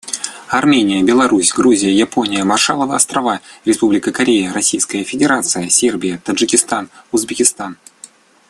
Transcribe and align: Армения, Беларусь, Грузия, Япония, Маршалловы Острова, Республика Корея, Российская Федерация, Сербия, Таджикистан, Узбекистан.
Армения, 0.49 1.03
Беларусь, 1.03 1.53
Грузия, 1.53 1.93
Япония, 1.95 2.43
Маршалловы 2.43 2.95
Острова, 2.95 3.39
Республика 3.65 4.11
Корея, 4.11 4.51
Российская 4.51 5.03
Федерация, 5.03 5.69
Сербия, 5.69 6.17
Таджикистан, 6.17 6.89
Узбекистан. 7.11 7.77